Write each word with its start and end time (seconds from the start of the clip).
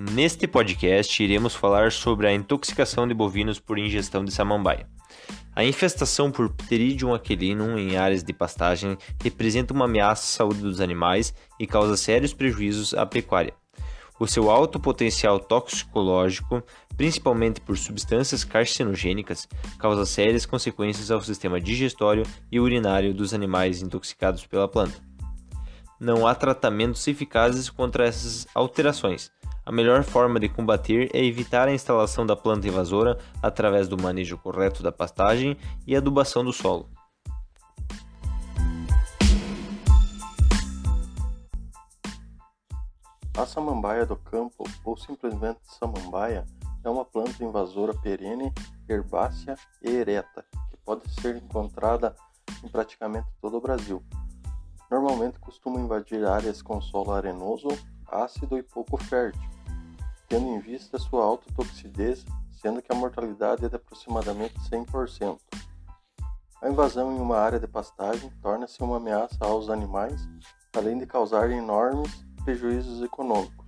Neste 0.00 0.46
podcast, 0.46 1.20
iremos 1.20 1.56
falar 1.56 1.90
sobre 1.90 2.28
a 2.28 2.32
intoxicação 2.32 3.08
de 3.08 3.12
bovinos 3.12 3.58
por 3.58 3.80
ingestão 3.80 4.24
de 4.24 4.30
samambaia. 4.30 4.88
A 5.56 5.64
infestação 5.64 6.30
por 6.30 6.50
Pteridium 6.50 7.12
aquelinum 7.12 7.76
em 7.76 7.96
áreas 7.96 8.22
de 8.22 8.32
pastagem 8.32 8.96
representa 9.20 9.74
uma 9.74 9.86
ameaça 9.86 10.22
à 10.22 10.36
saúde 10.36 10.60
dos 10.60 10.80
animais 10.80 11.34
e 11.58 11.66
causa 11.66 11.96
sérios 11.96 12.32
prejuízos 12.32 12.94
à 12.94 13.04
pecuária. 13.04 13.52
O 14.20 14.26
seu 14.28 14.52
alto 14.52 14.78
potencial 14.78 15.40
toxicológico, 15.40 16.62
principalmente 16.96 17.60
por 17.60 17.76
substâncias 17.76 18.44
carcinogênicas, 18.44 19.48
causa 19.80 20.06
sérias 20.06 20.46
consequências 20.46 21.10
ao 21.10 21.20
sistema 21.20 21.60
digestório 21.60 22.22
e 22.52 22.60
urinário 22.60 23.12
dos 23.12 23.34
animais 23.34 23.82
intoxicados 23.82 24.46
pela 24.46 24.68
planta. 24.68 25.08
Não 25.98 26.24
há 26.24 26.36
tratamentos 26.36 27.04
eficazes 27.08 27.68
contra 27.68 28.06
essas 28.06 28.46
alterações, 28.54 29.32
a 29.68 29.70
melhor 29.70 30.02
forma 30.02 30.40
de 30.40 30.48
combater 30.48 31.10
é 31.12 31.22
evitar 31.22 31.68
a 31.68 31.74
instalação 31.74 32.24
da 32.24 32.34
planta 32.34 32.66
invasora 32.66 33.18
através 33.42 33.86
do 33.86 34.00
manejo 34.00 34.38
correto 34.38 34.82
da 34.82 34.90
pastagem 34.90 35.58
e 35.86 35.94
adubação 35.94 36.42
do 36.42 36.54
solo. 36.54 36.88
A 43.36 43.44
samambaia 43.44 44.06
do 44.06 44.16
campo, 44.16 44.64
ou 44.82 44.96
simplesmente 44.96 45.60
samambaia, 45.64 46.46
é 46.82 46.88
uma 46.88 47.04
planta 47.04 47.44
invasora 47.44 47.92
perene, 47.92 48.50
herbácea 48.88 49.54
e 49.82 49.90
ereta, 49.90 50.46
que 50.70 50.78
pode 50.78 51.02
ser 51.20 51.36
encontrada 51.36 52.16
em 52.64 52.68
praticamente 52.68 53.28
todo 53.38 53.58
o 53.58 53.60
Brasil. 53.60 54.02
Normalmente 54.90 55.38
costuma 55.38 55.78
invadir 55.78 56.24
áreas 56.24 56.62
com 56.62 56.80
solo 56.80 57.12
arenoso, 57.12 57.68
ácido 58.10 58.56
e 58.56 58.62
pouco 58.62 58.96
fértil 58.96 59.57
tendo 60.28 60.46
em 60.46 60.58
vista 60.60 60.98
sua 60.98 61.24
alta 61.24 61.50
toxicidez, 61.54 62.24
sendo 62.52 62.82
que 62.82 62.92
a 62.92 62.94
mortalidade 62.94 63.64
é 63.64 63.68
de 63.68 63.76
aproximadamente 63.76 64.54
100%. 64.68 65.38
A 66.60 66.68
invasão 66.68 67.12
em 67.16 67.20
uma 67.20 67.38
área 67.38 67.58
de 67.58 67.66
pastagem 67.66 68.30
torna-se 68.42 68.82
uma 68.82 68.96
ameaça 68.96 69.38
aos 69.40 69.70
animais, 69.70 70.28
além 70.76 70.98
de 70.98 71.06
causar 71.06 71.50
enormes 71.50 72.24
prejuízos 72.44 73.02
econômicos. 73.02 73.66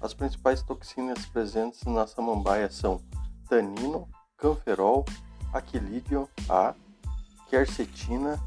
As 0.00 0.12
principais 0.12 0.62
toxinas 0.62 1.24
presentes 1.26 1.82
na 1.84 2.06
samambaia 2.06 2.70
são 2.70 3.00
tanino, 3.48 4.08
canferol, 4.36 5.04
aquilídeo 5.52 6.28
A, 6.48 6.74
quercetina, 7.48 8.38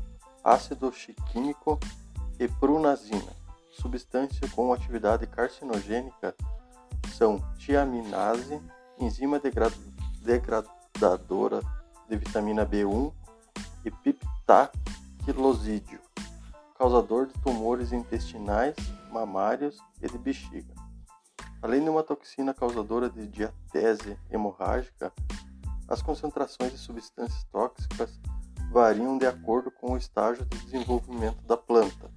ácido 0.43 0.91
chiquímico 0.91 1.79
e 2.39 2.47
prunazina, 2.47 3.31
substância 3.71 4.47
com 4.49 4.73
atividade 4.73 5.25
carcinogênica 5.27 6.35
são 7.21 7.37
tiaminase, 7.55 8.59
enzima 8.99 9.39
degradadora 10.23 11.61
de 12.09 12.17
vitamina 12.17 12.65
B1 12.65 13.13
e 13.85 13.91
piptaquilosídeo, 13.91 15.99
causador 16.75 17.27
de 17.27 17.33
tumores 17.33 17.93
intestinais, 17.93 18.73
mamários 19.11 19.77
e 20.01 20.07
de 20.07 20.17
bexiga. 20.17 20.73
Além 21.61 21.83
de 21.83 21.91
uma 21.91 22.01
toxina 22.01 22.55
causadora 22.55 23.07
de 23.07 23.27
diatese 23.27 24.17
hemorrágica, 24.31 25.13
as 25.87 26.01
concentrações 26.01 26.71
de 26.71 26.79
substâncias 26.79 27.43
tóxicas 27.51 28.19
variam 28.71 29.19
de 29.19 29.27
acordo 29.27 29.69
com 29.69 29.91
o 29.91 29.97
estágio 29.97 30.43
de 30.43 30.57
desenvolvimento 30.57 31.43
da 31.43 31.55
planta, 31.55 32.09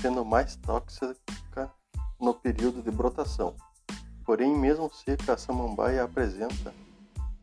sendo 0.00 0.24
mais 0.24 0.54
tóxica 0.54 1.72
no 2.20 2.34
período 2.34 2.84
de 2.84 2.90
brotação. 2.92 3.56
Porém, 4.26 4.56
mesmo 4.56 4.92
seca, 4.92 5.34
a 5.34 5.38
samambaia 5.38 6.02
apresenta 6.02 6.74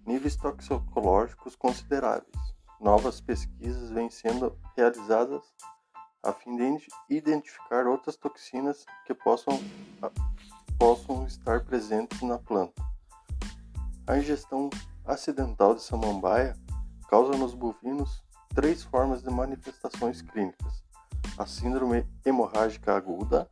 níveis 0.05 0.35
toxicológicos 0.35 1.55
consideráveis. 1.55 2.27
Novas 2.77 3.21
pesquisas 3.21 3.89
vêm 3.89 4.09
sendo 4.09 4.53
realizadas 4.75 5.41
a 6.21 6.33
fim 6.33 6.57
de 6.57 6.87
identificar 7.09 7.87
outras 7.87 8.17
toxinas 8.17 8.85
que 9.05 9.13
possam, 9.13 9.57
possam 10.77 11.25
estar 11.25 11.63
presentes 11.63 12.21
na 12.21 12.37
planta. 12.37 12.83
A 14.05 14.17
ingestão 14.17 14.69
acidental 15.05 15.75
de 15.75 15.81
samambaia 15.81 16.53
causa 17.09 17.37
nos 17.37 17.53
bovinos 17.53 18.25
três 18.53 18.83
formas 18.83 19.23
de 19.23 19.29
manifestações 19.29 20.21
clínicas: 20.21 20.83
a 21.37 21.45
síndrome 21.45 22.05
hemorrágica 22.25 22.93
aguda, 22.93 23.49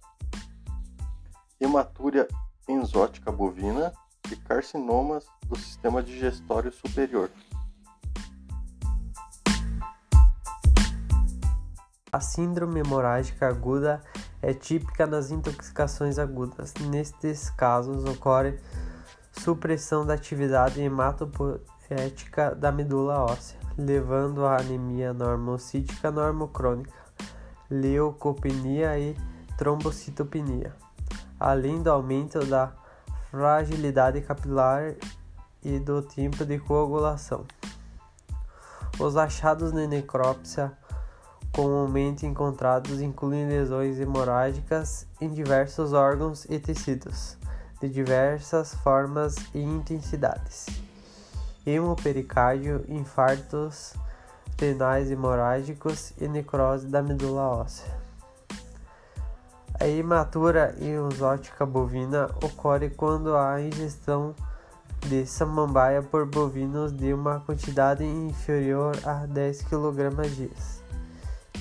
hematúria 1.61 2.27
enzótica 2.67 3.31
bovina 3.31 3.91
e 4.31 4.35
carcinomas 4.35 5.25
do 5.47 5.55
sistema 5.57 6.01
digestório 6.01 6.71
superior. 6.71 7.29
A 12.11 12.19
síndrome 12.19 12.81
hemorrágica 12.81 13.47
aguda 13.47 14.01
é 14.41 14.53
típica 14.53 15.07
nas 15.07 15.31
intoxicações 15.31 16.19
agudas. 16.19 16.73
Nestes 16.89 17.49
casos, 17.49 18.03
ocorre 18.03 18.59
supressão 19.31 20.05
da 20.05 20.15
atividade 20.15 20.81
hematopoética 20.81 22.53
da 22.53 22.71
medula 22.71 23.23
óssea, 23.23 23.57
levando 23.77 24.45
a 24.45 24.57
anemia 24.57 25.13
normocítica 25.13 26.11
normocrônica, 26.11 26.93
leucopenia 27.69 28.99
e 28.99 29.15
trombocitopenia 29.57 30.75
além 31.41 31.81
do 31.81 31.89
aumento 31.89 32.45
da 32.45 32.71
fragilidade 33.31 34.21
capilar 34.21 34.93
e 35.63 35.79
do 35.79 36.01
tempo 36.01 36.45
de 36.45 36.59
coagulação. 36.59 37.45
Os 38.99 39.17
achados 39.17 39.71
de 39.71 39.87
necrópsia 39.87 40.71
comumente 41.51 42.25
encontrados 42.25 43.01
incluem 43.01 43.47
lesões 43.47 43.99
hemorrágicas 43.99 45.07
em 45.19 45.29
diversos 45.29 45.93
órgãos 45.93 46.45
e 46.45 46.59
tecidos, 46.59 47.37
de 47.81 47.89
diversas 47.89 48.75
formas 48.75 49.35
e 49.53 49.59
intensidades. 49.59 50.67
Hemopericárdio, 51.65 52.85
infartos 52.87 53.93
renais 54.59 55.09
hemorrágicos 55.09 56.13
e 56.19 56.27
necrose 56.27 56.87
da 56.87 57.01
medula 57.01 57.41
óssea. 57.41 58.00
A 59.81 59.87
hematura 59.87 60.75
enzótica 60.79 61.65
bovina 61.65 62.29
ocorre 62.43 62.91
quando 62.91 63.35
há 63.35 63.59
ingestão 63.59 64.35
de 65.07 65.25
samambaia 65.25 66.03
por 66.03 66.23
bovinos 66.27 66.95
de 66.95 67.11
uma 67.11 67.39
quantidade 67.39 68.03
inferior 68.03 68.95
a 69.03 69.25
10 69.25 69.63
kg 69.63 70.29
dia. 70.35 70.51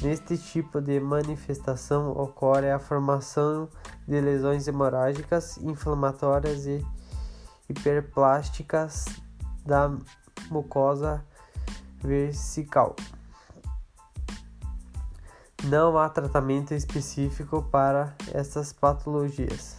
Neste 0.03 0.37
tipo 0.37 0.83
de 0.83 1.01
manifestação 1.01 2.11
ocorre 2.11 2.71
a 2.71 2.79
formação 2.79 3.71
de 4.07 4.21
lesões 4.21 4.69
hemorrágicas, 4.69 5.57
inflamatórias 5.57 6.67
e 6.67 6.87
hiperplásticas 7.71 9.07
da 9.65 9.97
mucosa 10.51 11.25
vesical. 12.03 12.95
Não 15.65 15.99
há 15.99 16.09
tratamento 16.09 16.73
específico 16.73 17.63
para 17.71 18.15
essas 18.33 18.73
patologias, 18.73 19.77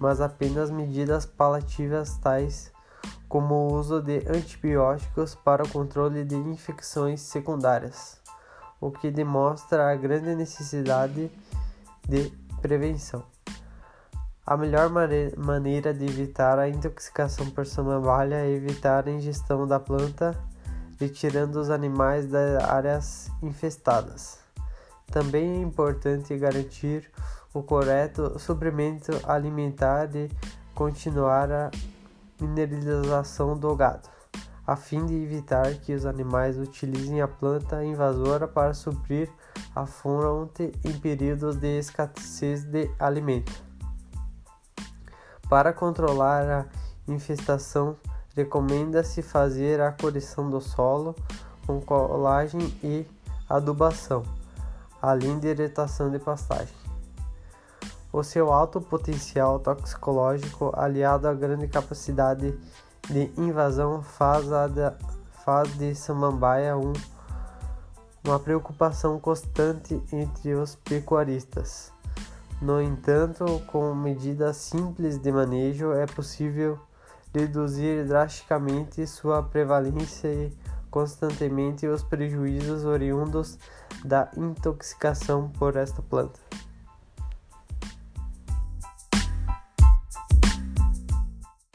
mas 0.00 0.20
apenas 0.20 0.68
medidas 0.68 1.24
paliativas 1.24 2.18
tais 2.18 2.72
como 3.28 3.54
o 3.54 3.72
uso 3.72 4.02
de 4.02 4.18
antibióticos 4.28 5.34
para 5.34 5.62
o 5.62 5.68
controle 5.68 6.24
de 6.24 6.34
infecções 6.34 7.20
secundárias, 7.20 8.20
o 8.80 8.90
que 8.90 9.12
demonstra 9.12 9.92
a 9.92 9.96
grande 9.96 10.34
necessidade 10.34 11.30
de 12.06 12.30
prevenção. 12.60 13.24
A 14.44 14.56
melhor 14.56 14.90
maneira 15.36 15.94
de 15.94 16.04
evitar 16.04 16.58
a 16.58 16.68
intoxicação 16.68 17.48
por 17.48 17.64
samambaia 17.64 18.34
é 18.34 18.50
evitar 18.50 19.06
a 19.06 19.10
ingestão 19.10 19.68
da 19.68 19.78
planta, 19.78 20.36
retirando 20.98 21.60
os 21.60 21.70
animais 21.70 22.26
das 22.26 22.62
áreas 22.64 23.30
infestadas. 23.40 24.41
Também 25.12 25.58
é 25.58 25.62
importante 25.62 26.34
garantir 26.38 27.10
o 27.52 27.62
correto 27.62 28.38
suprimento 28.38 29.12
alimentar 29.24 30.08
e 30.16 30.30
continuar 30.74 31.52
a 31.52 31.70
mineralização 32.40 33.54
do 33.54 33.76
gado, 33.76 34.08
a 34.66 34.74
fim 34.74 35.04
de 35.04 35.14
evitar 35.14 35.74
que 35.74 35.92
os 35.92 36.06
animais 36.06 36.56
utilizem 36.56 37.20
a 37.20 37.28
planta 37.28 37.84
invasora 37.84 38.48
para 38.48 38.72
suprir 38.72 39.30
a 39.76 39.84
fonte 39.84 40.72
em 40.82 40.98
períodos 40.98 41.56
de 41.56 41.78
escassez 41.78 42.64
de 42.64 42.90
alimento. 42.98 43.52
Para 45.46 45.74
controlar 45.74 46.48
a 46.48 46.66
infestação, 47.06 47.98
recomenda-se 48.34 49.20
fazer 49.20 49.78
a 49.78 49.92
correção 49.92 50.48
do 50.48 50.58
solo 50.62 51.14
com 51.66 51.82
colagem 51.82 52.62
e 52.82 53.06
adubação 53.46 54.24
além 55.02 55.40
de 55.40 55.48
irritação 55.48 56.08
de 56.08 56.20
pastagem. 56.20 56.74
O 58.12 58.22
seu 58.22 58.52
alto 58.52 58.80
potencial 58.80 59.58
toxicológico, 59.58 60.72
aliado 60.76 61.26
à 61.26 61.34
grande 61.34 61.66
capacidade 61.66 62.54
de 63.10 63.32
invasão, 63.36 64.02
faz, 64.02 64.52
a 64.52 64.68
da, 64.68 64.94
faz 65.44 65.76
de 65.76 65.92
Samambaia 65.94 66.76
um, 66.76 66.92
uma 68.24 68.38
preocupação 68.38 69.18
constante 69.18 70.00
entre 70.12 70.54
os 70.54 70.76
pecuaristas. 70.76 71.90
No 72.60 72.80
entanto, 72.80 73.44
com 73.66 73.92
medidas 73.92 74.56
simples 74.58 75.18
de 75.18 75.32
manejo, 75.32 75.92
é 75.92 76.06
possível 76.06 76.78
reduzir 77.34 78.06
drasticamente 78.06 79.04
sua 79.06 79.42
prevalência 79.42 80.28
e 80.28 80.52
constantemente 80.92 81.88
os 81.88 82.04
prejuízos 82.04 82.84
oriundos 82.84 83.58
da 84.04 84.30
intoxicação 84.36 85.48
por 85.48 85.74
esta 85.76 86.02
planta. 86.02 86.38